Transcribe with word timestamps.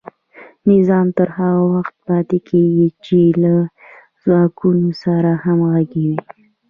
نظام 0.71 1.07
تر 1.17 1.27
هغه 1.37 1.61
وخته 1.73 1.99
پاتې 2.07 2.37
کیږي 2.49 2.87
چې 3.05 3.19
له 3.43 3.53
ځواکونو 4.23 4.89
سره 5.03 5.31
همغږی 5.43 6.03
وي. 6.09 6.19